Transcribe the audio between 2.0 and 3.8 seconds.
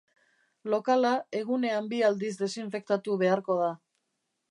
aldiz desinfektatu beharko da.